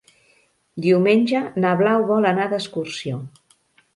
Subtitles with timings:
[0.85, 3.21] Diumenge na Blau vol anar d'excursió.